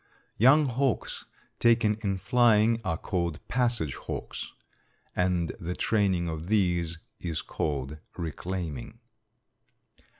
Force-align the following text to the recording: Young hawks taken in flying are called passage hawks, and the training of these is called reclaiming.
Young 0.39 0.65
hawks 0.65 1.25
taken 1.59 1.93
in 2.01 2.17
flying 2.17 2.81
are 2.83 2.97
called 2.97 3.39
passage 3.47 3.93
hawks, 3.93 4.51
and 5.15 5.51
the 5.59 5.75
training 5.75 6.27
of 6.27 6.47
these 6.47 6.97
is 7.19 7.43
called 7.43 7.99
reclaiming. 8.17 8.97